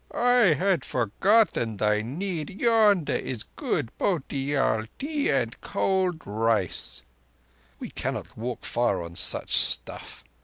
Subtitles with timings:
[0.15, 2.59] "I had forgotten thy need.
[2.59, 7.03] Yonder is good Bhotiyal tea and cold rice."
[7.77, 10.23] "We cannot walk far on such stuff."